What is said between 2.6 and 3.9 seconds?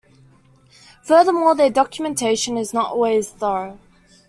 not always thorough.